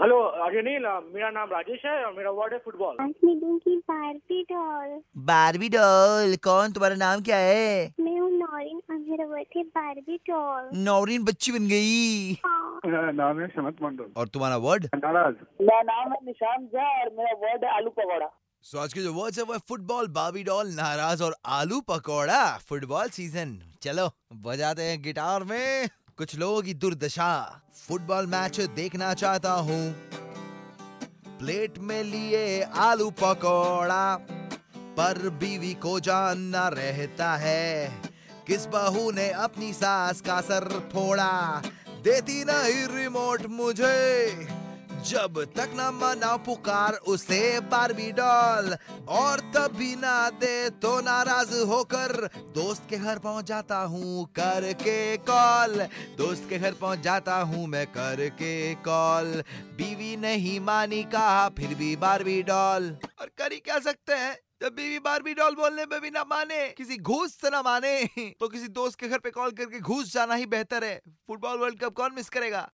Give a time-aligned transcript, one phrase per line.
[0.00, 3.12] Hello Anil मेरा नाम राजेश है और मेरा वर्ड है फुटबॉल आज
[3.90, 6.72] बारबी डॉल बारबी डॉल कौन?
[6.72, 7.94] तुम्हारा नाम क्या है?
[8.00, 13.10] मैं हूँ नौरीन और मेरा वर्ड है बारबी डॉल नौरीन बच्ची बन गई। हाँ। मेरा
[13.12, 14.12] नाम है समत मंडल.
[14.16, 15.34] और तुम्हारा वर्ड नाराज़.
[15.60, 18.30] मेरा नाम है निशान झा और मेरा वर्ड है आलू पकौड़ा.
[18.64, 22.42] सो आज के जो वर्ड्स है वो है फुटबॉल बारबी डॉल नाराज़ और आलू पकौड़ा.
[22.68, 24.10] फुटबॉल सीज़न चलो
[24.46, 25.88] बजाते हैं गिटार में।
[26.18, 29.90] कुछ लोगों की दुर्दशा। फुटबॉल मैच देखना चाहता हूँ।
[31.38, 34.16] प्लेट में लिए आलू पकौड़ा,
[34.96, 38.00] पर बीवी को जानना रहता है
[38.46, 41.62] किस बहू ने अपनी सास का सर फोड़ा।
[42.04, 44.48] देती नहीं रिमोट मुझे।
[45.04, 48.76] जब तक न मना पुकार, उसे बारबी डॉल।
[49.08, 55.82] और तभी ना दे तो नाराज़ होकर, दोस्त के घर पहुँच जाता हूँ करके कॉल।
[56.16, 59.42] दोस्त के घर पहुँच जाता हूँ मैं करके कॉल।
[59.76, 64.36] बीवी नहीं मानी कहा, फिर भी बारबी डॉल। और कर ही क्या सकते हैं?
[64.62, 68.04] जब बीवी बारबी डॉल बोलने में भी ना माने, किसी घूस से ना माने
[68.40, 71.78] तो किसी दोस्त के घर पे कॉल करके घूस जाना ही बेहतर है। फुटबॉल वर्ल्ड
[71.78, 72.66] कप कौन मिस करेगा?